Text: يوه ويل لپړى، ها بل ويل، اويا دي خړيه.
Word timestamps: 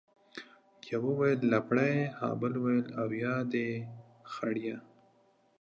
يوه 0.91 1.09
ويل 1.19 1.41
لپړى، 1.53 1.93
ها 2.17 2.29
بل 2.41 2.53
ويل، 2.63 2.85
اويا 3.01 3.35
دي 3.51 3.67
خړيه. 4.31 4.77